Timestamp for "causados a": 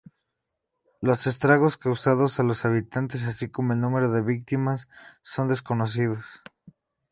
1.77-2.43